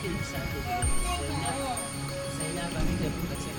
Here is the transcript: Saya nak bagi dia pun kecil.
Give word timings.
Saya 0.00 0.16
nak 2.56 2.72
bagi 2.72 2.94
dia 2.96 3.12
pun 3.12 3.24
kecil. 3.36 3.52